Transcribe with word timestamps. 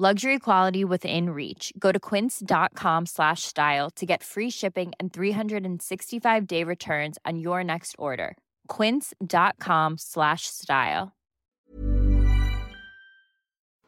Luxury 0.00 0.38
quality 0.38 0.84
within 0.84 1.30
reach. 1.30 1.72
Go 1.76 1.90
to 1.90 1.98
quince.com 1.98 3.06
slash 3.06 3.42
style 3.42 3.90
to 3.96 4.06
get 4.06 4.22
free 4.22 4.48
shipping 4.48 4.92
and 5.00 5.12
365-day 5.12 6.62
returns 6.62 7.18
on 7.26 7.40
your 7.40 7.64
next 7.64 7.96
order. 7.98 8.36
quince.com 8.68 9.98
slash 9.98 10.42
style. 10.46 11.16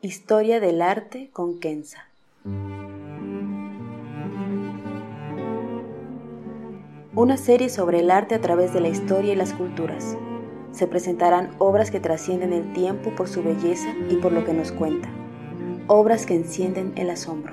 Historia 0.02 0.58
del 0.58 0.82
arte 0.82 1.30
con 1.32 1.60
Kenza. 1.60 2.08
Una 7.14 7.36
serie 7.36 7.68
sobre 7.68 8.00
el 8.00 8.10
arte 8.10 8.34
a 8.34 8.40
través 8.40 8.72
de 8.72 8.80
la 8.80 8.88
historia 8.88 9.34
y 9.34 9.36
las 9.36 9.52
culturas. 9.52 10.16
Se 10.72 10.88
presentarán 10.88 11.54
obras 11.58 11.92
que 11.92 12.00
trascienden 12.00 12.52
el 12.52 12.72
tiempo 12.72 13.14
por 13.14 13.28
su 13.28 13.44
belleza 13.44 13.94
y 14.10 14.16
por 14.16 14.32
lo 14.32 14.44
que 14.44 14.54
nos 14.54 14.72
cuenta 14.72 15.08
obras 15.92 16.24
que 16.24 16.34
encienden 16.34 16.92
el 16.96 17.10
asombro. 17.10 17.52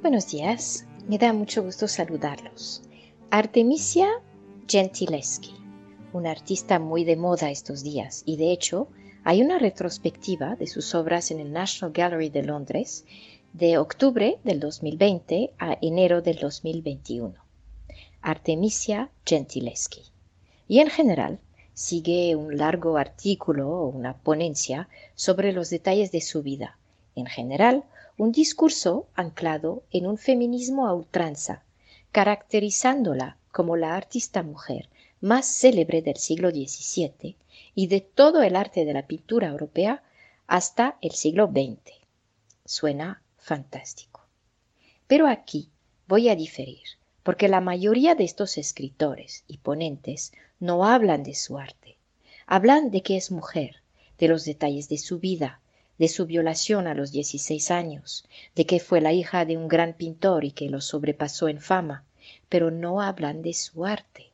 Buenos 0.00 0.30
días, 0.30 0.86
me 1.06 1.18
da 1.18 1.34
mucho 1.34 1.62
gusto 1.62 1.86
saludarlos. 1.86 2.82
Artemisia 3.30 4.08
Gentileschi, 4.66 5.52
una 6.14 6.30
artista 6.30 6.78
muy 6.78 7.04
de 7.04 7.16
moda 7.16 7.50
estos 7.50 7.82
días 7.82 8.22
y 8.24 8.38
de 8.38 8.52
hecho 8.52 8.88
hay 9.22 9.42
una 9.42 9.58
retrospectiva 9.58 10.56
de 10.56 10.66
sus 10.66 10.94
obras 10.94 11.30
en 11.30 11.38
el 11.38 11.52
National 11.52 11.92
Gallery 11.92 12.30
de 12.30 12.42
Londres 12.42 13.04
de 13.52 13.76
octubre 13.76 14.38
del 14.44 14.60
2020 14.60 15.52
a 15.58 15.76
enero 15.82 16.22
del 16.22 16.38
2021. 16.38 17.34
Artemisia 18.22 19.10
Gentileschi. 19.26 20.04
Y 20.68 20.78
en 20.78 20.88
general, 20.88 21.38
sigue 21.76 22.34
un 22.36 22.56
largo 22.56 22.96
artículo 22.96 23.68
o 23.68 23.88
una 23.88 24.16
ponencia 24.16 24.88
sobre 25.14 25.52
los 25.52 25.68
detalles 25.68 26.10
de 26.10 26.22
su 26.22 26.42
vida, 26.42 26.78
en 27.14 27.26
general 27.26 27.84
un 28.16 28.32
discurso 28.32 29.08
anclado 29.14 29.82
en 29.90 30.06
un 30.06 30.16
feminismo 30.16 30.86
a 30.86 30.94
ultranza, 30.94 31.64
caracterizándola 32.12 33.36
como 33.52 33.76
la 33.76 33.94
artista 33.94 34.42
mujer 34.42 34.88
más 35.20 35.44
célebre 35.44 36.00
del 36.00 36.16
siglo 36.16 36.48
XVII 36.48 37.36
y 37.74 37.86
de 37.88 38.00
todo 38.00 38.42
el 38.42 38.56
arte 38.56 38.86
de 38.86 38.94
la 38.94 39.06
pintura 39.06 39.48
europea 39.48 40.02
hasta 40.46 40.96
el 41.02 41.10
siglo 41.10 41.46
XX. 41.46 41.92
Suena 42.64 43.22
fantástico. 43.36 44.22
Pero 45.06 45.26
aquí 45.26 45.68
voy 46.08 46.30
a 46.30 46.36
diferir, 46.36 46.86
porque 47.26 47.48
la 47.48 47.60
mayoría 47.60 48.14
de 48.14 48.22
estos 48.22 48.56
escritores 48.56 49.42
y 49.48 49.58
ponentes 49.58 50.32
no 50.60 50.84
hablan 50.84 51.24
de 51.24 51.34
su 51.34 51.58
arte. 51.58 51.96
Hablan 52.46 52.92
de 52.92 53.02
que 53.02 53.16
es 53.16 53.32
mujer, 53.32 53.82
de 54.16 54.28
los 54.28 54.44
detalles 54.44 54.88
de 54.88 54.96
su 54.96 55.18
vida, 55.18 55.60
de 55.98 56.06
su 56.06 56.26
violación 56.26 56.86
a 56.86 56.94
los 56.94 57.10
16 57.10 57.72
años, 57.72 58.28
de 58.54 58.64
que 58.64 58.78
fue 58.78 59.00
la 59.00 59.12
hija 59.12 59.44
de 59.44 59.56
un 59.56 59.66
gran 59.66 59.94
pintor 59.94 60.44
y 60.44 60.52
que 60.52 60.70
lo 60.70 60.80
sobrepasó 60.80 61.48
en 61.48 61.60
fama, 61.60 62.04
pero 62.48 62.70
no 62.70 63.02
hablan 63.02 63.42
de 63.42 63.54
su 63.54 63.84
arte. 63.84 64.30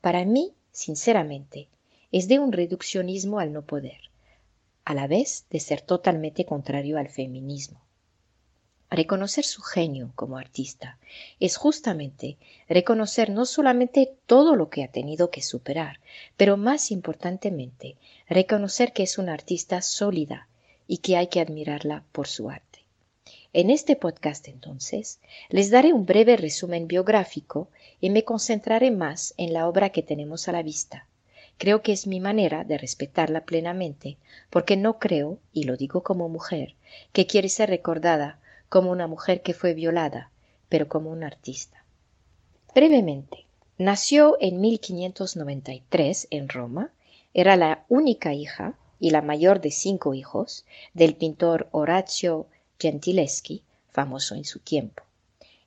Para 0.00 0.24
mí, 0.24 0.52
sinceramente, 0.70 1.66
es 2.12 2.28
de 2.28 2.38
un 2.38 2.52
reduccionismo 2.52 3.40
al 3.40 3.52
no 3.52 3.62
poder, 3.62 3.98
a 4.84 4.94
la 4.94 5.08
vez 5.08 5.46
de 5.50 5.58
ser 5.58 5.80
totalmente 5.80 6.44
contrario 6.44 6.98
al 6.98 7.08
feminismo. 7.08 7.80
Reconocer 8.94 9.46
su 9.46 9.62
genio 9.62 10.12
como 10.14 10.36
artista 10.36 10.98
es 11.40 11.56
justamente 11.56 12.36
reconocer 12.68 13.30
no 13.30 13.46
solamente 13.46 14.12
todo 14.26 14.54
lo 14.54 14.68
que 14.68 14.84
ha 14.84 14.88
tenido 14.88 15.30
que 15.30 15.40
superar, 15.40 15.98
pero 16.36 16.58
más 16.58 16.90
importantemente, 16.90 17.96
reconocer 18.28 18.92
que 18.92 19.04
es 19.04 19.16
una 19.16 19.32
artista 19.32 19.80
sólida 19.80 20.46
y 20.86 20.98
que 20.98 21.16
hay 21.16 21.28
que 21.28 21.40
admirarla 21.40 22.04
por 22.12 22.28
su 22.28 22.50
arte. 22.50 22.80
En 23.54 23.70
este 23.70 23.96
podcast 23.96 24.46
entonces 24.48 25.20
les 25.48 25.70
daré 25.70 25.94
un 25.94 26.04
breve 26.04 26.36
resumen 26.36 26.86
biográfico 26.86 27.68
y 27.98 28.10
me 28.10 28.24
concentraré 28.24 28.90
más 28.90 29.32
en 29.38 29.54
la 29.54 29.68
obra 29.68 29.88
que 29.88 30.02
tenemos 30.02 30.48
a 30.48 30.52
la 30.52 30.62
vista. 30.62 31.06
Creo 31.56 31.80
que 31.80 31.92
es 31.92 32.06
mi 32.06 32.20
manera 32.20 32.62
de 32.64 32.76
respetarla 32.76 33.46
plenamente, 33.46 34.18
porque 34.50 34.76
no 34.76 34.98
creo, 34.98 35.38
y 35.54 35.62
lo 35.62 35.78
digo 35.78 36.02
como 36.02 36.28
mujer, 36.28 36.74
que 37.14 37.26
quiere 37.26 37.48
ser 37.48 37.70
recordada 37.70 38.38
como 38.72 38.90
una 38.90 39.06
mujer 39.06 39.42
que 39.42 39.52
fue 39.52 39.74
violada, 39.74 40.30
pero 40.70 40.88
como 40.88 41.10
una 41.10 41.26
artista. 41.26 41.84
Brevemente, 42.74 43.44
nació 43.76 44.38
en 44.40 44.62
1593 44.62 46.28
en 46.30 46.48
Roma, 46.48 46.90
era 47.34 47.58
la 47.58 47.84
única 47.90 48.32
hija 48.32 48.78
y 48.98 49.10
la 49.10 49.20
mayor 49.20 49.60
de 49.60 49.70
cinco 49.72 50.14
hijos 50.14 50.64
del 50.94 51.16
pintor 51.16 51.68
Orazio 51.70 52.46
Gentileschi, 52.78 53.62
famoso 53.90 54.36
en 54.36 54.46
su 54.46 54.58
tiempo. 54.58 55.02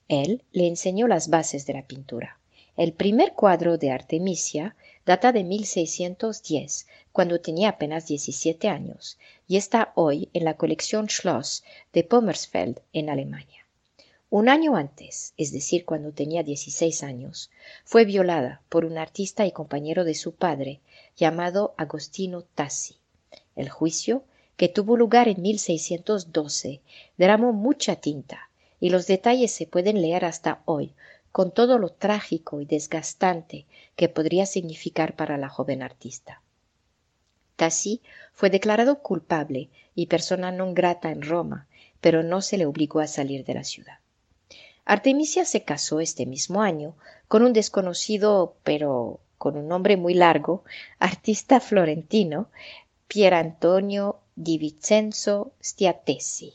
Él 0.07 0.41
le 0.51 0.65
enseñó 0.65 1.07
las 1.07 1.29
bases 1.29 1.67
de 1.67 1.73
la 1.73 1.83
pintura. 1.83 2.39
El 2.75 2.91
primer 2.91 3.33
cuadro 3.33 3.77
de 3.77 3.91
Artemisia 3.91 4.75
data 5.05 5.31
de 5.31 5.43
1610, 5.43 6.87
cuando 7.11 7.39
tenía 7.39 7.69
apenas 7.69 8.07
17 8.07 8.67
años, 8.67 9.17
y 9.47 9.57
está 9.57 9.91
hoy 9.95 10.29
en 10.33 10.45
la 10.45 10.55
colección 10.55 11.07
Schloss 11.09 11.63
de 11.93 12.03
Pommersfeld 12.03 12.79
en 12.91 13.09
Alemania. 13.09 13.65
Un 14.31 14.49
año 14.49 14.75
antes, 14.75 15.33
es 15.37 15.51
decir, 15.51 15.85
cuando 15.85 16.11
tenía 16.11 16.41
16 16.41 17.03
años, 17.03 17.51
fue 17.83 18.03
violada 18.05 18.61
por 18.69 18.83
un 18.83 18.97
artista 18.97 19.45
y 19.45 19.51
compañero 19.51 20.03
de 20.03 20.15
su 20.15 20.33
padre 20.33 20.81
llamado 21.15 21.75
Agostino 21.77 22.41
Tassi. 22.41 22.95
El 23.55 23.69
juicio, 23.69 24.23
que 24.57 24.67
tuvo 24.67 24.97
lugar 24.97 25.27
en 25.27 25.41
1612, 25.41 26.81
derramó 27.17 27.53
mucha 27.53 27.97
tinta 27.97 28.49
y 28.79 28.89
los 28.89 29.07
detalles 29.07 29.51
se 29.51 29.67
pueden 29.67 30.01
leer 30.01 30.25
hasta 30.25 30.61
hoy, 30.65 30.93
con 31.35 31.51
todo 31.51 31.79
lo 31.79 31.89
trágico 31.89 32.61
y 32.61 32.65
desgastante 32.65 33.65
que 33.97 34.07
podría 34.07 34.45
significar 34.45 35.17
para 35.17 35.37
la 35.37 35.49
joven 35.49 35.83
artista. 35.83 36.41
Tassi 37.57 38.01
fue 38.31 38.49
declarado 38.49 39.01
culpable 39.01 39.69
y 39.95 40.05
persona 40.07 40.53
non 40.55 40.71
grata 40.71 41.11
en 41.11 41.21
Roma, 41.21 41.67
pero 41.99 42.23
no 42.23 42.39
se 42.39 42.55
le 42.57 42.65
obligó 42.65 43.01
a 43.01 43.11
salir 43.11 43.43
de 43.43 43.53
la 43.53 43.65
ciudad. 43.65 43.99
Artemisia 44.85 45.43
se 45.43 45.65
casó 45.65 45.99
este 45.99 46.25
mismo 46.25 46.61
año 46.61 46.95
con 47.27 47.43
un 47.43 47.51
desconocido, 47.51 48.55
pero 48.63 49.19
con 49.37 49.57
un 49.57 49.67
nombre 49.67 49.97
muy 49.97 50.13
largo, 50.13 50.63
artista 50.99 51.59
florentino, 51.59 52.47
Pier 53.09 53.33
Antonio 53.33 54.21
di 54.37 54.57
Vincenzo 54.57 55.51
Stiatesi. 55.61 56.53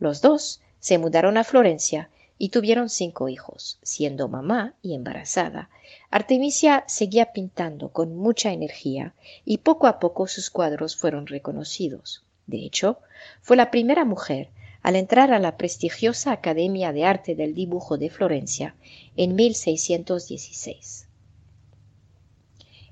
Los 0.00 0.20
dos 0.20 0.60
se 0.80 0.98
mudaron 0.98 1.36
a 1.36 1.44
Florencia 1.44 2.10
y 2.38 2.50
tuvieron 2.50 2.88
cinco 2.88 3.28
hijos. 3.28 3.78
Siendo 3.82 4.28
mamá 4.28 4.74
y 4.80 4.94
embarazada, 4.94 5.68
Artemisia 6.10 6.84
seguía 6.86 7.32
pintando 7.32 7.90
con 7.90 8.16
mucha 8.16 8.52
energía 8.52 9.14
y 9.44 9.58
poco 9.58 9.86
a 9.86 9.98
poco 9.98 10.26
sus 10.28 10.48
cuadros 10.48 10.96
fueron 10.96 11.26
reconocidos. 11.26 12.24
De 12.46 12.64
hecho, 12.64 13.00
fue 13.42 13.56
la 13.56 13.70
primera 13.70 14.04
mujer 14.04 14.50
al 14.82 14.96
entrar 14.96 15.32
a 15.32 15.38
la 15.38 15.56
prestigiosa 15.56 16.32
Academia 16.32 16.92
de 16.92 17.04
Arte 17.04 17.34
del 17.34 17.54
Dibujo 17.54 17.98
de 17.98 18.10
Florencia 18.10 18.74
en 19.16 19.34
1616. 19.34 21.08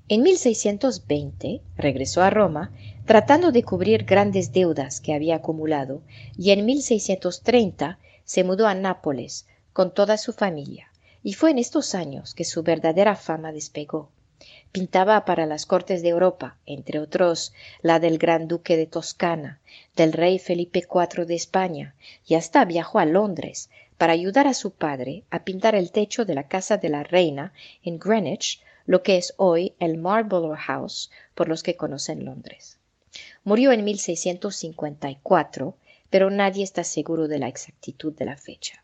En 0.09 0.23
1620 0.23 1.63
regresó 1.77 2.23
a 2.23 2.31
Roma 2.31 2.71
tratando 3.07 3.51
de 3.51 3.63
cubrir 3.63 4.05
grandes 4.05 4.53
deudas 4.53 5.01
que 5.01 5.15
había 5.15 5.37
acumulado 5.37 6.03
y 6.37 6.51
en 6.51 6.65
1630 6.65 7.99
se 8.26 8.44
mudó 8.44 8.67
a 8.67 8.75
Nápoles 8.75 9.46
con 9.73 9.94
toda 9.94 10.19
su 10.19 10.34
familia, 10.34 10.93
y 11.23 11.32
fue 11.32 11.50
en 11.50 11.58
estos 11.58 11.94
años 11.94 12.34
que 12.34 12.44
su 12.44 12.62
verdadera 12.62 13.17
fama 13.17 13.52
despegó. 13.52 14.11
Pintaba 14.70 15.25
para 15.25 15.46
las 15.46 15.64
cortes 15.64 16.02
de 16.02 16.11
Europa, 16.11 16.58
entre 16.67 16.99
otros 16.99 17.55
la 17.81 17.99
del 17.99 18.19
Gran 18.19 18.49
Duque 18.49 18.76
de 18.76 18.87
Toscana, 18.87 19.61
del 19.96 20.12
rey 20.12 20.38
Felipe 20.38 20.81
IV 20.81 21.25
de 21.25 21.34
España, 21.34 21.94
y 22.26 22.34
hasta 22.34 22.67
viajó 22.67 22.99
a 22.99 23.06
Londres 23.06 23.70
para 23.96 24.12
ayudar 24.12 24.46
a 24.46 24.55
su 24.55 24.73
padre 24.73 25.25
a 25.31 25.44
pintar 25.44 25.75
el 25.75 25.90
techo 25.90 26.26
de 26.26 26.34
la 26.34 26.49
casa 26.49 26.76
de 26.76 26.90
la 26.90 27.02
reina 27.02 27.55
en 27.82 27.99
Greenwich, 27.99 28.61
lo 28.84 29.02
que 29.02 29.17
es 29.17 29.32
hoy 29.37 29.75
el 29.78 29.96
Marlborough 29.96 30.58
House, 30.58 31.11
por 31.34 31.49
los 31.49 31.62
que 31.62 31.76
conocen 31.76 32.25
Londres. 32.25 32.78
Murió 33.44 33.73
en 33.73 33.84
1654, 33.84 35.76
pero 36.11 36.31
nadie 36.31 36.64
está 36.64 36.85
seguro 36.85 37.29
de 37.29 37.38
la 37.38 37.49
exactitud 37.49 38.12
de 38.14 38.25
la 38.25 38.37
fecha. 38.37 38.82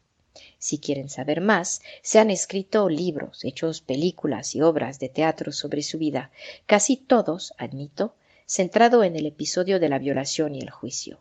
Si 0.58 0.78
quieren 0.78 1.08
saber 1.08 1.40
más, 1.40 1.82
se 2.02 2.19
han 2.19 2.30
escrito 2.30 2.88
libros, 2.88 3.44
hechos 3.44 3.80
películas 3.80 4.54
y 4.54 4.62
obras 4.62 4.98
de 4.98 5.08
teatro 5.08 5.52
sobre 5.52 5.82
su 5.82 5.98
vida, 5.98 6.30
casi 6.66 6.96
todos, 6.96 7.52
admito, 7.58 8.14
centrado 8.46 9.04
en 9.04 9.16
el 9.16 9.26
episodio 9.26 9.80
de 9.80 9.88
la 9.88 9.98
violación 9.98 10.54
y 10.54 10.60
el 10.60 10.70
juicio. 10.70 11.20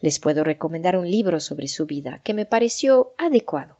Les 0.00 0.18
puedo 0.18 0.44
recomendar 0.44 0.96
un 0.96 1.10
libro 1.10 1.40
sobre 1.40 1.68
su 1.68 1.86
vida 1.86 2.20
que 2.24 2.34
me 2.34 2.46
pareció 2.46 3.12
adecuado. 3.18 3.76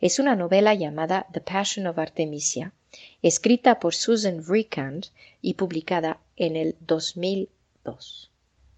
Es 0.00 0.18
una 0.18 0.36
novela 0.36 0.74
llamada 0.74 1.26
The 1.32 1.40
Passion 1.40 1.86
of 1.86 1.98
Artemisia, 1.98 2.72
escrita 3.22 3.80
por 3.80 3.94
Susan 3.94 4.42
Vrikand 4.46 5.06
y 5.42 5.54
publicada 5.54 6.20
en 6.36 6.56
el 6.56 6.76
2002. 6.80 8.30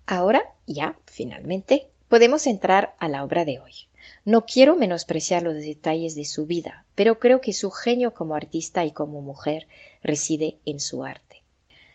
Ahora, 0.07 0.43
ya, 0.67 0.99
finalmente, 1.07 1.89
podemos 2.09 2.47
entrar 2.47 2.95
a 2.99 3.09
la 3.09 3.25
obra 3.25 3.45
de 3.45 3.59
hoy. 3.59 3.73
No 4.25 4.47
quiero 4.47 4.77
menospreciar 4.77 5.43
los 5.43 5.55
detalles 5.55 6.15
de 6.15 6.25
su 6.25 6.47
vida, 6.47 6.85
pero 6.95 7.19
creo 7.19 7.41
que 7.41 7.53
su 7.53 7.71
genio 7.71 8.15
como 8.15 8.35
artista 8.35 8.85
y 8.85 8.93
como 8.93 9.21
mujer 9.21 9.67
reside 10.03 10.57
en 10.65 10.81
su 10.81 11.05
arte. 11.05 11.43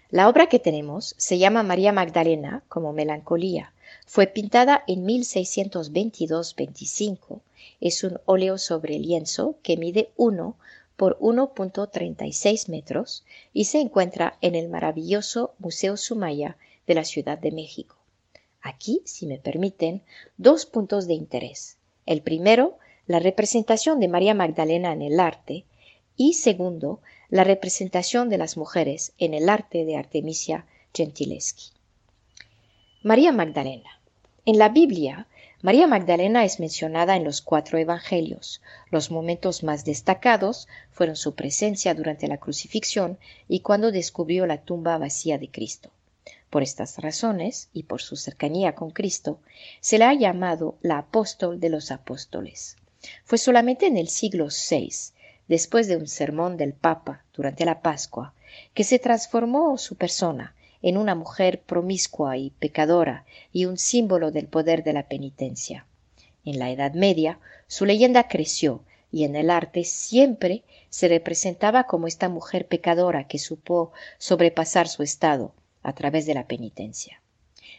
La 0.09 0.27
obra 0.27 0.47
que 0.47 0.59
tenemos 0.59 1.15
se 1.17 1.37
llama 1.37 1.63
María 1.63 1.93
Magdalena 1.93 2.63
como 2.67 2.91
Melancolía. 2.91 3.73
Fue 4.05 4.27
pintada 4.27 4.83
en 4.87 5.05
1622-25. 5.05 7.39
Es 7.79 8.03
un 8.03 8.19
óleo 8.25 8.57
sobre 8.57 8.99
lienzo 8.99 9.55
que 9.63 9.77
mide 9.77 10.11
1 10.17 10.57
por 10.97 11.17
1.36 11.19 12.67
metros 12.67 13.23
y 13.53 13.65
se 13.65 13.79
encuentra 13.79 14.37
en 14.41 14.55
el 14.55 14.67
maravilloso 14.67 15.53
Museo 15.59 15.95
Sumaya 15.95 16.57
de 16.87 16.95
la 16.95 17.05
Ciudad 17.05 17.37
de 17.37 17.51
México. 17.51 18.00
Aquí, 18.61 19.01
si 19.05 19.25
me 19.25 19.37
permiten, 19.37 20.03
dos 20.37 20.65
puntos 20.65 21.07
de 21.07 21.13
interés. 21.13 21.77
El 22.05 22.21
primero, 22.21 22.77
la 23.07 23.19
representación 23.19 23.99
de 23.99 24.07
María 24.07 24.33
Magdalena 24.33 24.93
en 24.93 25.01
el 25.01 25.19
arte 25.19 25.65
y 26.15 26.33
segundo, 26.33 27.01
la 27.29 27.43
representación 27.43 28.29
de 28.29 28.37
las 28.37 28.57
mujeres 28.57 29.13
en 29.17 29.33
el 29.33 29.49
arte 29.49 29.85
de 29.85 29.97
Artemisia 29.97 30.65
Gentileschi. 30.93 31.71
María 33.03 33.31
Magdalena. 33.31 33.99
En 34.45 34.59
la 34.59 34.69
Biblia, 34.69 35.27
María 35.63 35.87
Magdalena 35.87 36.43
es 36.43 36.59
mencionada 36.59 37.15
en 37.15 37.23
los 37.23 37.41
cuatro 37.41 37.77
evangelios. 37.77 38.61
Los 38.89 39.11
momentos 39.11 39.63
más 39.63 39.85
destacados 39.85 40.67
fueron 40.91 41.15
su 41.15 41.33
presencia 41.33 41.93
durante 41.93 42.27
la 42.27 42.37
crucifixión 42.37 43.17
y 43.47 43.61
cuando 43.61 43.91
descubrió 43.91 44.45
la 44.45 44.61
tumba 44.61 44.97
vacía 44.97 45.37
de 45.37 45.49
Cristo. 45.49 45.91
Por 46.51 46.63
estas 46.63 46.97
razones, 46.97 47.69
y 47.71 47.83
por 47.83 48.01
su 48.01 48.17
cercanía 48.17 48.75
con 48.75 48.91
Cristo, 48.91 49.39
se 49.79 49.97
la 49.97 50.09
ha 50.09 50.13
llamado 50.13 50.75
la 50.81 50.97
apóstol 50.97 51.61
de 51.61 51.69
los 51.69 51.91
apóstoles. 51.91 52.75
Fue 53.23 53.37
solamente 53.37 53.87
en 53.87 53.95
el 53.95 54.09
siglo 54.09 54.49
VI, 54.49 54.91
después 55.47 55.87
de 55.87 55.95
un 55.95 56.09
sermón 56.09 56.57
del 56.57 56.73
Papa 56.73 57.23
durante 57.33 57.63
la 57.63 57.81
Pascua, 57.81 58.33
que 58.73 58.83
se 58.83 58.99
transformó 58.99 59.77
su 59.77 59.95
persona 59.95 60.53
en 60.81 60.97
una 60.97 61.15
mujer 61.15 61.61
promiscua 61.61 62.35
y 62.35 62.49
pecadora 62.49 63.23
y 63.53 63.63
un 63.63 63.77
símbolo 63.77 64.31
del 64.31 64.47
poder 64.47 64.83
de 64.83 64.91
la 64.91 65.07
penitencia. 65.07 65.85
En 66.43 66.59
la 66.59 66.69
Edad 66.69 66.95
Media, 66.95 67.39
su 67.67 67.85
leyenda 67.85 68.27
creció 68.27 68.83
y 69.09 69.23
en 69.23 69.37
el 69.37 69.51
arte 69.51 69.85
siempre 69.85 70.63
se 70.89 71.07
representaba 71.07 71.85
como 71.85 72.07
esta 72.07 72.27
mujer 72.27 72.67
pecadora 72.67 73.25
que 73.29 73.39
supo 73.39 73.93
sobrepasar 74.17 74.89
su 74.89 75.01
estado 75.01 75.53
a 75.83 75.93
través 75.93 76.25
de 76.25 76.33
la 76.33 76.47
penitencia. 76.47 77.21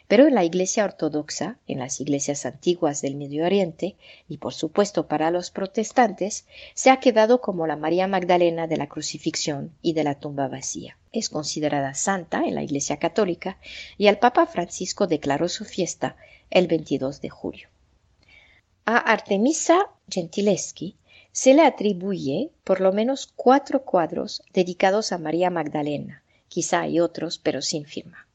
Pero 0.07 0.27
en 0.27 0.35
la 0.35 0.43
Iglesia 0.43 0.85
ortodoxa, 0.85 1.57
en 1.67 1.79
las 1.79 2.01
iglesias 2.01 2.45
antiguas 2.45 3.01
del 3.01 3.15
Medio 3.15 3.45
Oriente, 3.45 3.95
y 4.27 4.37
por 4.37 4.53
supuesto 4.53 5.07
para 5.07 5.31
los 5.31 5.51
protestantes, 5.51 6.45
se 6.73 6.89
ha 6.89 6.99
quedado 6.99 7.41
como 7.41 7.67
la 7.67 7.75
María 7.75 8.07
Magdalena 8.07 8.67
de 8.67 8.77
la 8.77 8.87
crucifixión 8.87 9.73
y 9.81 9.93
de 9.93 10.03
la 10.03 10.19
tumba 10.19 10.47
vacía. 10.47 10.97
Es 11.11 11.29
considerada 11.29 11.93
santa 11.93 12.43
en 12.45 12.55
la 12.55 12.63
Iglesia 12.63 12.97
católica 12.97 13.57
y 13.97 14.07
el 14.07 14.17
Papa 14.17 14.45
Francisco 14.45 15.07
declaró 15.07 15.47
su 15.47 15.65
fiesta 15.65 16.15
el 16.49 16.67
22 16.67 17.21
de 17.21 17.29
julio. 17.29 17.69
A 18.85 18.97
Artemisa 18.97 19.89
Gentileschi 20.09 20.97
se 21.31 21.53
le 21.53 21.63
atribuye 21.63 22.51
por 22.63 22.81
lo 22.81 22.91
menos 22.91 23.31
cuatro 23.35 23.83
cuadros 23.83 24.43
dedicados 24.53 25.11
a 25.11 25.17
María 25.17 25.49
Magdalena, 25.49 26.22
quizá 26.53 26.81
hay 26.81 26.99
otros, 26.99 27.39
pero 27.39 27.63
sin 27.63 27.85
firma. 27.85 28.27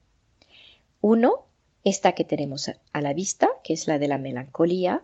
Uno, 1.00 1.44
esta 1.84 2.16
que 2.16 2.24
tenemos 2.24 2.68
a 2.92 3.00
la 3.00 3.12
vista, 3.12 3.48
que 3.62 3.74
es 3.74 3.86
la 3.86 4.00
de 4.00 4.08
la 4.08 4.18
melancolía. 4.18 5.02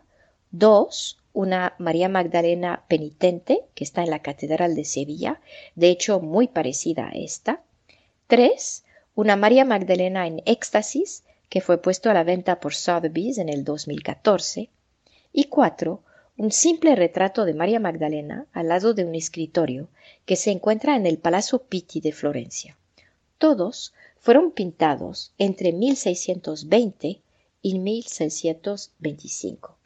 Dos, 0.50 1.20
una 1.32 1.76
María 1.78 2.08
Magdalena 2.08 2.82
penitente, 2.88 3.60
que 3.76 3.84
está 3.84 4.02
en 4.02 4.10
la 4.10 4.18
Catedral 4.18 4.74
de 4.74 4.84
Sevilla, 4.84 5.40
de 5.76 5.90
hecho 5.90 6.18
muy 6.18 6.48
parecida 6.48 7.06
a 7.06 7.12
esta. 7.12 7.62
Tres, 8.26 8.82
una 9.14 9.36
María 9.36 9.64
Magdalena 9.64 10.26
en 10.26 10.42
éxtasis, 10.44 11.22
que 11.48 11.60
fue 11.60 11.80
puesto 11.80 12.10
a 12.10 12.14
la 12.14 12.24
venta 12.24 12.58
por 12.58 12.74
Sotheby's 12.74 13.38
en 13.38 13.48
el 13.48 13.62
2014. 13.62 14.70
Y 15.32 15.44
cuatro, 15.44 16.02
un 16.36 16.50
simple 16.50 16.96
retrato 16.96 17.44
de 17.44 17.54
María 17.54 17.78
Magdalena 17.78 18.46
al 18.52 18.66
lado 18.66 18.92
de 18.92 19.04
un 19.04 19.14
escritorio 19.14 19.86
que 20.26 20.34
se 20.34 20.50
encuentra 20.50 20.96
en 20.96 21.06
el 21.06 21.18
Palazzo 21.18 21.62
Pitti 21.62 22.00
de 22.00 22.10
Florencia. 22.10 22.76
Todos 23.44 23.92
fueron 24.20 24.52
pintados 24.52 25.34
entre 25.36 25.74
1620 25.74 27.20
y 27.60 27.78
1625. 27.78 29.76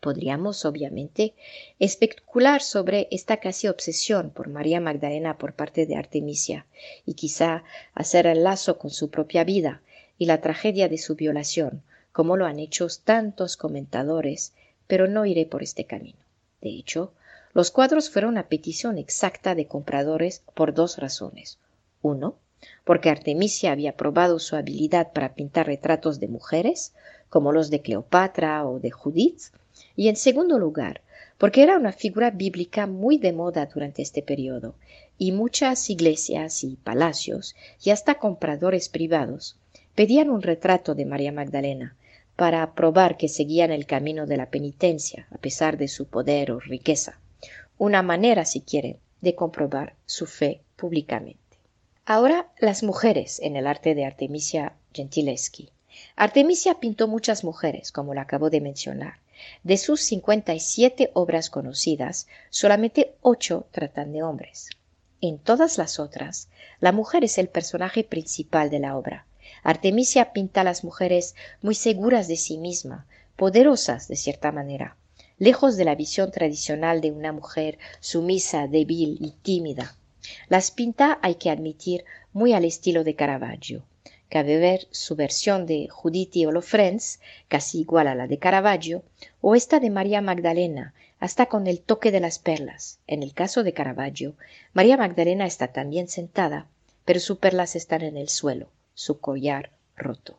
Podríamos, 0.00 0.64
obviamente, 0.64 1.34
especular 1.78 2.62
sobre 2.62 3.08
esta 3.10 3.40
casi 3.40 3.68
obsesión 3.68 4.30
por 4.30 4.48
María 4.48 4.80
Magdalena 4.80 5.36
por 5.36 5.52
parte 5.52 5.84
de 5.84 5.96
Artemisia 5.96 6.64
y 7.04 7.12
quizá 7.12 7.62
hacer 7.92 8.26
el 8.26 8.42
lazo 8.42 8.78
con 8.78 8.88
su 8.90 9.10
propia 9.10 9.44
vida 9.44 9.82
y 10.16 10.24
la 10.24 10.40
tragedia 10.40 10.88
de 10.88 10.96
su 10.96 11.14
violación, 11.14 11.82
como 12.10 12.38
lo 12.38 12.46
han 12.46 12.58
hecho 12.58 12.86
tantos 13.04 13.58
comentadores, 13.58 14.54
pero 14.86 15.08
no 15.08 15.26
iré 15.26 15.44
por 15.44 15.62
este 15.62 15.84
camino. 15.84 16.20
De 16.62 16.70
hecho, 16.70 17.12
los 17.52 17.70
cuadros 17.70 18.08
fueron 18.08 18.38
a 18.38 18.48
petición 18.48 18.96
exacta 18.96 19.54
de 19.54 19.66
compradores 19.66 20.42
por 20.54 20.72
dos 20.72 20.96
razones. 20.96 21.58
Uno, 22.00 22.38
porque 22.84 23.10
Artemisia 23.10 23.72
había 23.72 23.96
probado 23.96 24.38
su 24.38 24.56
habilidad 24.56 25.12
para 25.12 25.34
pintar 25.34 25.66
retratos 25.66 26.20
de 26.20 26.28
mujeres, 26.28 26.94
como 27.28 27.52
los 27.52 27.70
de 27.70 27.82
Cleopatra 27.82 28.66
o 28.66 28.78
de 28.78 28.90
Judith, 28.90 29.42
y 29.94 30.08
en 30.08 30.16
segundo 30.16 30.58
lugar, 30.58 31.02
porque 31.38 31.62
era 31.62 31.76
una 31.76 31.92
figura 31.92 32.30
bíblica 32.30 32.86
muy 32.86 33.18
de 33.18 33.32
moda 33.32 33.66
durante 33.66 34.02
este 34.02 34.22
periodo, 34.22 34.74
y 35.18 35.32
muchas 35.32 35.90
iglesias 35.90 36.64
y 36.64 36.76
palacios, 36.76 37.56
y 37.82 37.90
hasta 37.90 38.14
compradores 38.14 38.88
privados, 38.88 39.56
pedían 39.94 40.30
un 40.30 40.42
retrato 40.42 40.94
de 40.94 41.06
María 41.06 41.32
Magdalena, 41.32 41.96
para 42.36 42.74
probar 42.74 43.16
que 43.16 43.28
seguían 43.28 43.70
el 43.70 43.86
camino 43.86 44.26
de 44.26 44.36
la 44.36 44.50
penitencia, 44.50 45.26
a 45.30 45.38
pesar 45.38 45.78
de 45.78 45.88
su 45.88 46.06
poder 46.06 46.52
o 46.52 46.60
riqueza. 46.60 47.18
Una 47.78 48.02
manera, 48.02 48.44
si 48.44 48.60
quieren, 48.60 48.98
de 49.22 49.34
comprobar 49.34 49.94
su 50.04 50.26
fe 50.26 50.60
públicamente. 50.76 51.45
Ahora 52.08 52.46
las 52.60 52.84
mujeres 52.84 53.40
en 53.40 53.56
el 53.56 53.66
arte 53.66 53.96
de 53.96 54.04
Artemisia 54.04 54.74
Gentileschi. 54.92 55.70
Artemisia 56.14 56.78
pintó 56.78 57.08
muchas 57.08 57.42
mujeres, 57.42 57.90
como 57.90 58.14
lo 58.14 58.20
acabo 58.20 58.48
de 58.48 58.60
mencionar. 58.60 59.14
De 59.64 59.76
sus 59.76 60.02
57 60.02 61.10
obras 61.14 61.50
conocidas, 61.50 62.28
solamente 62.48 63.16
8 63.22 63.66
tratan 63.72 64.12
de 64.12 64.22
hombres. 64.22 64.70
En 65.20 65.40
todas 65.40 65.78
las 65.78 65.98
otras, 65.98 66.48
la 66.78 66.92
mujer 66.92 67.24
es 67.24 67.38
el 67.38 67.48
personaje 67.48 68.04
principal 68.04 68.70
de 68.70 68.78
la 68.78 68.96
obra. 68.96 69.26
Artemisia 69.64 70.32
pinta 70.32 70.60
a 70.60 70.64
las 70.64 70.84
mujeres 70.84 71.34
muy 71.60 71.74
seguras 71.74 72.28
de 72.28 72.36
sí 72.36 72.56
misma, 72.56 73.08
poderosas 73.34 74.06
de 74.06 74.14
cierta 74.14 74.52
manera, 74.52 74.96
lejos 75.38 75.76
de 75.76 75.84
la 75.84 75.96
visión 75.96 76.30
tradicional 76.30 77.00
de 77.00 77.10
una 77.10 77.32
mujer 77.32 77.80
sumisa, 77.98 78.68
débil 78.68 79.18
y 79.20 79.32
tímida. 79.42 79.96
Las 80.48 80.70
pinta, 80.70 81.18
hay 81.22 81.36
que 81.36 81.50
admitir, 81.50 82.04
muy 82.32 82.52
al 82.52 82.64
estilo 82.64 83.04
de 83.04 83.14
Caravaggio. 83.14 83.84
Cabe 84.28 84.58
ver 84.58 84.88
su 84.90 85.14
versión 85.14 85.66
de 85.66 85.88
Judith 85.88 86.34
y 86.36 86.46
Olofrens, 86.46 87.20
casi 87.48 87.80
igual 87.80 88.08
a 88.08 88.14
la 88.14 88.26
de 88.26 88.38
Caravaggio, 88.38 89.02
o 89.40 89.54
esta 89.54 89.78
de 89.78 89.90
María 89.90 90.20
Magdalena, 90.20 90.94
hasta 91.20 91.46
con 91.46 91.66
el 91.66 91.80
toque 91.80 92.10
de 92.10 92.20
las 92.20 92.38
perlas. 92.38 92.98
En 93.06 93.22
el 93.22 93.32
caso 93.32 93.62
de 93.62 93.72
Caravaggio, 93.72 94.34
María 94.72 94.96
Magdalena 94.96 95.46
está 95.46 95.68
también 95.68 96.08
sentada, 96.08 96.68
pero 97.04 97.20
sus 97.20 97.38
perlas 97.38 97.76
están 97.76 98.02
en 98.02 98.16
el 98.16 98.28
suelo, 98.28 98.68
su 98.94 99.20
collar 99.20 99.70
roto. 99.96 100.38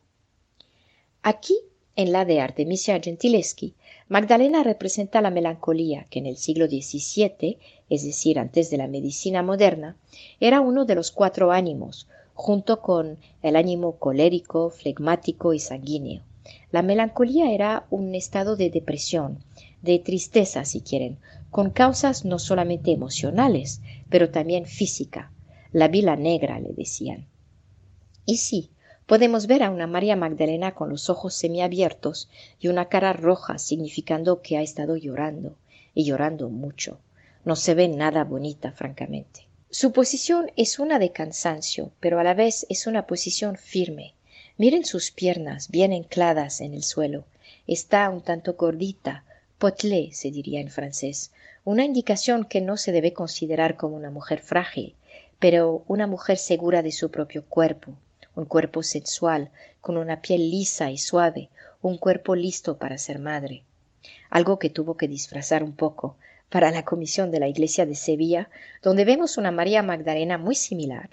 Aquí, 1.22 1.58
en 1.96 2.12
la 2.12 2.24
de 2.24 2.40
Artemisia 2.40 3.00
Gentileschi, 3.00 3.74
Magdalena 4.08 4.62
representa 4.62 5.20
la 5.20 5.30
melancolía 5.30 6.06
que 6.10 6.20
en 6.20 6.26
el 6.26 6.36
siglo 6.36 6.66
XVII, 6.66 7.58
es 7.90 8.04
decir, 8.04 8.38
antes 8.38 8.70
de 8.70 8.76
la 8.76 8.86
medicina 8.86 9.42
moderna, 9.42 9.96
era 10.40 10.60
uno 10.60 10.84
de 10.84 10.94
los 10.94 11.10
cuatro 11.10 11.52
ánimos, 11.52 12.08
junto 12.34 12.80
con 12.80 13.18
el 13.42 13.56
ánimo 13.56 13.96
colérico, 13.96 14.70
flegmático 14.70 15.54
y 15.54 15.58
sanguíneo. 15.58 16.22
La 16.70 16.82
melancolía 16.82 17.52
era 17.52 17.86
un 17.90 18.14
estado 18.14 18.56
de 18.56 18.70
depresión, 18.70 19.38
de 19.82 19.98
tristeza 19.98 20.64
si 20.64 20.80
quieren, 20.80 21.18
con 21.50 21.70
causas 21.70 22.24
no 22.24 22.38
solamente 22.38 22.92
emocionales, 22.92 23.80
pero 24.08 24.30
también 24.30 24.66
física. 24.66 25.32
La 25.72 25.88
vila 25.88 26.16
negra 26.16 26.60
le 26.60 26.72
decían. 26.72 27.26
Y 28.24 28.36
sí, 28.36 28.70
podemos 29.06 29.46
ver 29.46 29.62
a 29.62 29.70
una 29.70 29.86
María 29.86 30.16
Magdalena 30.16 30.74
con 30.74 30.90
los 30.90 31.08
ojos 31.08 31.34
semiabiertos 31.34 32.28
y 32.60 32.68
una 32.68 32.86
cara 32.86 33.12
roja, 33.14 33.58
significando 33.58 34.42
que 34.42 34.58
ha 34.58 34.62
estado 34.62 34.96
llorando, 34.96 35.56
y 35.94 36.04
llorando 36.04 36.50
mucho. 36.50 36.98
No 37.44 37.56
se 37.56 37.74
ve 37.74 37.88
nada 37.88 38.24
bonita, 38.24 38.72
francamente. 38.72 39.46
Su 39.70 39.92
posición 39.92 40.50
es 40.56 40.78
una 40.78 40.98
de 40.98 41.12
cansancio, 41.12 41.92
pero 42.00 42.18
a 42.18 42.24
la 42.24 42.34
vez 42.34 42.66
es 42.68 42.86
una 42.86 43.06
posición 43.06 43.56
firme. 43.56 44.14
Miren 44.56 44.84
sus 44.84 45.10
piernas 45.10 45.68
bien 45.68 45.92
ancladas 45.92 46.60
en 46.60 46.74
el 46.74 46.82
suelo. 46.82 47.24
Está 47.66 48.08
un 48.08 48.22
tanto 48.22 48.54
gordita, 48.54 49.24
potelé 49.58 50.10
se 50.12 50.30
diría 50.30 50.60
en 50.60 50.70
francés, 50.70 51.32
una 51.64 51.84
indicación 51.84 52.44
que 52.44 52.60
no 52.60 52.76
se 52.76 52.92
debe 52.92 53.12
considerar 53.12 53.76
como 53.76 53.94
una 53.94 54.10
mujer 54.10 54.40
frágil, 54.40 54.94
pero 55.38 55.84
una 55.86 56.06
mujer 56.06 56.38
segura 56.38 56.82
de 56.82 56.92
su 56.92 57.10
propio 57.10 57.44
cuerpo, 57.44 57.92
un 58.34 58.46
cuerpo 58.46 58.82
sensual, 58.82 59.50
con 59.80 59.96
una 59.96 60.22
piel 60.22 60.50
lisa 60.50 60.90
y 60.90 60.98
suave, 60.98 61.50
un 61.82 61.98
cuerpo 61.98 62.34
listo 62.34 62.78
para 62.78 62.98
ser 62.98 63.18
madre. 63.18 63.64
Algo 64.30 64.58
que 64.58 64.70
tuvo 64.70 64.96
que 64.96 65.08
disfrazar 65.08 65.62
un 65.62 65.76
poco 65.76 66.16
para 66.48 66.70
la 66.70 66.84
comisión 66.84 67.30
de 67.30 67.40
la 67.40 67.48
iglesia 67.48 67.86
de 67.86 67.94
Sevilla, 67.94 68.48
donde 68.82 69.04
vemos 69.04 69.36
una 69.36 69.50
María 69.50 69.82
Magdalena 69.82 70.38
muy 70.38 70.54
similar, 70.54 71.10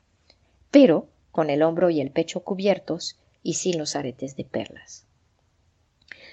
pero 0.71 1.07
con 1.31 1.49
el 1.49 1.63
hombro 1.63 1.89
y 1.89 2.01
el 2.01 2.11
pecho 2.11 2.41
cubiertos 2.43 3.17
y 3.43 3.55
sin 3.55 3.77
los 3.77 3.95
aretes 3.95 4.35
de 4.35 4.45
perlas. 4.45 5.05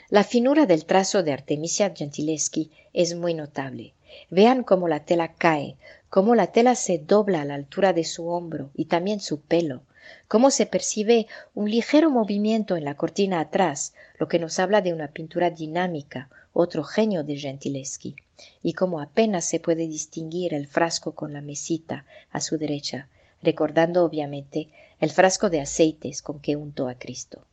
La 0.09 0.25
finura 0.25 0.67
del 0.67 0.85
trazo 0.85 1.23
de 1.23 1.33
Artemisia 1.33 1.93
Gentileschi 1.97 2.71
es 2.93 3.15
muy 3.15 3.35
notable. 3.35 3.95
Vean 4.31 4.63
cómo 4.63 4.87
la 4.87 5.05
tela 5.05 5.33
cae, 5.35 5.77
cómo 6.11 6.35
la 6.35 6.49
tela 6.49 6.75
se 6.75 6.99
dobla 6.99 7.41
a 7.41 7.45
la 7.45 7.55
altura 7.55 7.93
de 7.93 8.05
su 8.05 8.29
hombro 8.29 8.71
y 8.75 8.85
también 8.85 9.21
su 9.21 9.41
pelo, 9.41 9.83
cómo 10.29 10.51
se 10.51 10.67
percibe 10.67 11.27
un 11.55 11.71
ligero 11.71 12.11
movimiento 12.11 12.77
en 12.77 12.85
la 12.85 12.95
cortina 12.95 13.41
atrás, 13.41 13.95
lo 14.19 14.29
que 14.29 14.39
nos 14.39 14.59
habla 14.59 14.83
de 14.83 14.93
una 14.93 15.09
pintura 15.09 15.51
dinámica, 15.51 16.29
otro 16.53 16.85
genio 16.85 17.25
de 17.25 17.37
Gentileschi, 17.37 18.17
y 18.63 18.73
cómo 18.75 19.01
apenas 19.01 19.45
se 19.45 19.61
puede 19.61 19.87
distinguir 19.87 20.55
el 20.55 20.67
frasco 20.67 21.13
con 21.15 21.33
la 21.33 21.41
mesita 21.41 22.05
a 22.31 22.41
su 22.41 22.59
derecha, 22.59 23.09
recordando 23.43 24.05
obviamente 24.05 24.69
el 25.01 25.11
frasco 25.11 25.51
de 25.51 25.61
aceites 25.61 26.23
con 26.23 26.41
que 26.41 26.57
untó 26.57 26.89
a 26.89 26.95
Cristo. 26.95 27.45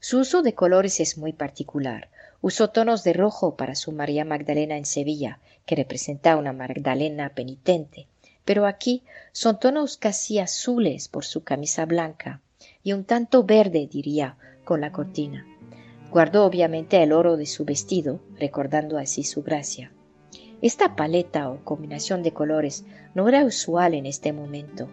Su 0.00 0.18
uso 0.18 0.42
de 0.42 0.54
colores 0.54 1.00
es 1.00 1.16
muy 1.16 1.32
particular. 1.32 2.10
Usó 2.42 2.68
tonos 2.68 3.04
de 3.04 3.14
rojo 3.14 3.56
para 3.56 3.74
su 3.74 3.90
María 3.90 4.24
Magdalena 4.24 4.76
en 4.76 4.84
Sevilla, 4.84 5.40
que 5.64 5.76
representa 5.76 6.32
a 6.32 6.36
una 6.36 6.52
Magdalena 6.52 7.30
penitente, 7.30 8.06
pero 8.44 8.66
aquí 8.66 9.02
son 9.32 9.58
tonos 9.58 9.96
casi 9.96 10.38
azules 10.38 11.08
por 11.08 11.24
su 11.24 11.42
camisa 11.42 11.86
blanca 11.86 12.42
y 12.82 12.92
un 12.92 13.04
tanto 13.04 13.44
verde, 13.44 13.88
diría, 13.90 14.36
con 14.64 14.82
la 14.82 14.92
cortina. 14.92 15.46
Guardó 16.10 16.44
obviamente 16.44 17.02
el 17.02 17.12
oro 17.12 17.36
de 17.36 17.46
su 17.46 17.64
vestido, 17.64 18.20
recordando 18.38 18.98
así 18.98 19.24
su 19.24 19.42
gracia. 19.42 19.92
Esta 20.62 20.96
paleta 20.96 21.50
o 21.50 21.64
combinación 21.64 22.22
de 22.22 22.32
colores 22.32 22.84
no 23.14 23.28
era 23.28 23.44
usual 23.44 23.94
en 23.94 24.06
este 24.06 24.32
momento 24.32 24.88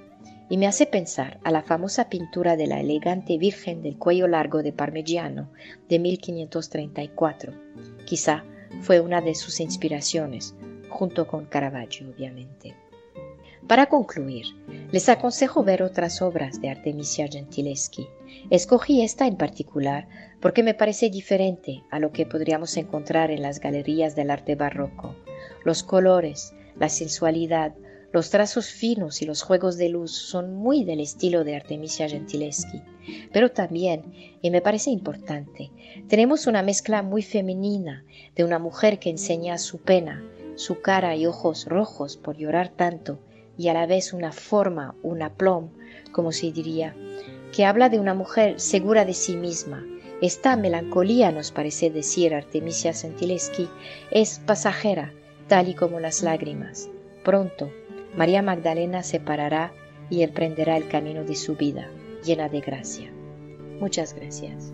y 0.49 0.57
me 0.57 0.67
hace 0.67 0.85
pensar 0.85 1.39
a 1.45 1.51
la 1.51 1.63
famosa 1.63 2.09
pintura 2.09 2.57
de 2.57 2.67
la 2.67 2.81
elegante 2.81 3.37
Virgen 3.37 3.81
del 3.81 3.97
cuello 3.97 4.27
largo 4.27 4.61
de 4.63 4.73
Parmigiano 4.73 5.49
de 5.87 5.97
1534. 5.99 7.53
Quizá 8.05 8.43
fue 8.81 8.99
una 8.99 9.21
de 9.21 9.33
sus 9.33 9.61
inspiraciones, 9.61 10.53
junto 10.89 11.25
con 11.25 11.45
Caravaggio, 11.45 12.09
obviamente. 12.09 12.75
Para 13.67 13.85
concluir, 13.87 14.45
les 14.91 15.07
aconsejo 15.07 15.63
ver 15.63 15.83
otras 15.83 16.21
obras 16.21 16.59
de 16.59 16.69
Artemisia 16.69 17.27
Gentileschi. 17.27 18.07
Escogí 18.49 19.01
esta 19.01 19.27
en 19.27 19.37
particular 19.37 20.07
porque 20.41 20.63
me 20.63 20.73
parece 20.73 21.09
diferente 21.09 21.83
a 21.89 21.99
lo 21.99 22.11
que 22.11 22.25
podríamos 22.25 22.75
encontrar 22.77 23.31
en 23.31 23.41
las 23.41 23.59
galerías 23.59 24.15
del 24.15 24.31
arte 24.31 24.55
barroco. 24.55 25.15
Los 25.63 25.83
colores, 25.83 26.53
la 26.77 26.89
sensualidad, 26.89 27.73
los 28.11 28.29
trazos 28.29 28.67
finos 28.67 29.21
y 29.21 29.25
los 29.25 29.41
juegos 29.41 29.77
de 29.77 29.87
luz 29.87 30.11
son 30.11 30.53
muy 30.53 30.83
del 30.83 30.99
estilo 30.99 31.45
de 31.45 31.55
Artemisia 31.55 32.09
Gentileschi, 32.09 32.81
pero 33.31 33.51
también, 33.51 34.13
y 34.41 34.51
me 34.51 34.61
parece 34.61 34.89
importante, 34.89 35.71
tenemos 36.09 36.45
una 36.45 36.61
mezcla 36.61 37.03
muy 37.03 37.21
femenina 37.21 38.03
de 38.35 38.43
una 38.43 38.59
mujer 38.59 38.99
que 38.99 39.09
enseña 39.09 39.57
su 39.57 39.77
pena, 39.77 40.25
su 40.55 40.81
cara 40.81 41.15
y 41.15 41.25
ojos 41.25 41.65
rojos 41.67 42.17
por 42.17 42.35
llorar 42.35 42.69
tanto, 42.69 43.19
y 43.61 43.69
a 43.69 43.73
la 43.73 43.85
vez 43.85 44.11
una 44.11 44.31
forma, 44.31 44.95
un 45.03 45.21
aplom, 45.21 45.69
como 46.11 46.31
se 46.31 46.51
diría, 46.51 46.95
que 47.55 47.63
habla 47.63 47.89
de 47.89 47.99
una 47.99 48.15
mujer 48.15 48.59
segura 48.59 49.05
de 49.05 49.13
sí 49.13 49.35
misma. 49.35 49.85
Esta 50.19 50.55
melancolía, 50.55 51.31
nos 51.31 51.51
parece 51.51 51.91
decir 51.91 52.33
Artemisia 52.33 52.91
Gentileschi, 52.91 53.69
es 54.09 54.39
pasajera, 54.39 55.13
tal 55.47 55.69
y 55.69 55.75
como 55.75 55.99
las 55.99 56.23
lágrimas. 56.23 56.89
Pronto, 57.23 57.71
María 58.15 58.41
Magdalena 58.41 59.03
se 59.03 59.19
parará 59.19 59.73
y 60.09 60.23
emprenderá 60.23 60.75
el 60.75 60.87
camino 60.87 61.23
de 61.23 61.35
su 61.35 61.55
vida, 61.55 61.87
llena 62.25 62.49
de 62.49 62.61
gracia. 62.61 63.11
Muchas 63.79 64.15
gracias. 64.15 64.73